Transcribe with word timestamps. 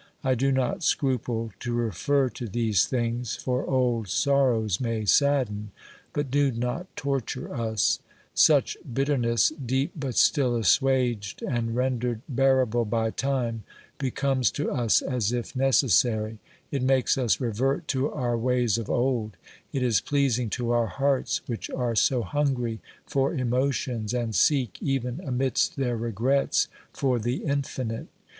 I 0.23 0.33
do 0.33 0.51
not 0.51 0.81
scruple 0.81 1.51
to 1.59 1.75
refer 1.75 2.27
to 2.29 2.47
these 2.47 2.87
things, 2.87 3.35
for 3.35 3.67
old 3.67 4.07
sorrows 4.07 4.79
may 4.81 5.05
sadden 5.05 5.69
but 6.11 6.31
do 6.31 6.51
not 6.51 6.87
torture 6.95 7.53
us; 7.55 7.99
such 8.33 8.77
bitterness, 8.91 9.53
deep 9.63 9.91
but 9.95 10.15
still 10.15 10.55
assuaged 10.55 11.43
and 11.43 11.75
rendered 11.75 12.21
bearable 12.27 12.85
by 12.85 13.11
time, 13.11 13.61
becomes 13.99 14.49
to 14.53 14.71
us 14.71 15.03
as 15.03 15.31
if 15.31 15.55
necessary; 15.55 16.39
it 16.71 16.81
makes 16.81 17.15
us 17.15 17.39
revert 17.39 17.87
to 17.89 18.09
our 18.09 18.35
ways 18.39 18.79
of 18.79 18.89
old; 18.89 19.37
it 19.71 19.83
is 19.83 20.01
pleasing 20.01 20.49
to 20.49 20.71
our 20.71 20.87
hearts 20.87 21.41
which 21.47 21.69
are 21.69 21.95
so 21.95 22.23
hungry 22.23 22.81
for 23.05 23.35
emotions, 23.35 24.15
and 24.15 24.33
seek, 24.33 24.81
even 24.81 25.21
amidst 25.23 25.75
their 25.75 25.95
regrets, 25.95 26.67
for 26.91 27.19
the 27.19 27.43
infinite. 27.45 28.07